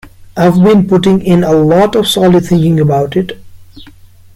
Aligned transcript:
I've 0.35 0.59
been 0.63 0.87
putting 0.89 1.21
in 1.23 1.43
a 1.43 1.51
lot 1.51 1.95
of 1.95 2.07
solid 2.07 2.47
thinking 2.47 2.79
about 2.79 3.15
it. 3.15 3.39